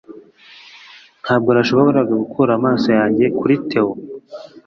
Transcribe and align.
Ntabwo 1.23 1.49
nashoboraga 1.51 2.13
gukura 2.21 2.51
amaso 2.59 2.87
yanjye 2.99 3.25
kuri 3.37 3.55
Theo 3.69 3.91